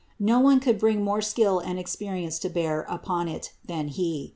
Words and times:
No 0.19 0.39
one 0.39 0.59
could 0.59 0.79
bring 0.79 1.03
more 1.03 1.21
skill 1.21 1.59
and 1.59 1.77
experience 1.77 2.39
to 2.39 2.49
bear 2.49 2.87
upon 2.89 3.27
it 3.27 3.53
than 3.67 3.89
he. 3.89 4.29